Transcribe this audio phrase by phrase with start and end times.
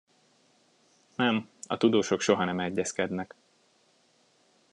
[1.15, 3.35] Nem, a tudósok soha nem egyezkednek.